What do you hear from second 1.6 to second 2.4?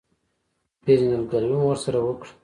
مو ورسره وکړه.